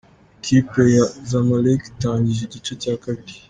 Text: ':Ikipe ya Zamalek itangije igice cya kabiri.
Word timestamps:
':Ikipe 0.39 0.81
ya 0.95 1.05
Zamalek 1.29 1.81
itangije 1.93 2.41
igice 2.45 2.73
cya 2.81 2.93
kabiri. 3.03 3.33